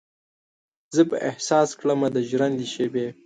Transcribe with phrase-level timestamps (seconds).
[0.95, 3.05] زه به احساس کړمه د ژرندې شیبې